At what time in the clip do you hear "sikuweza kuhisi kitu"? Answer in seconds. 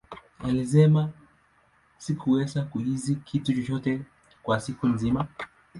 1.97-3.53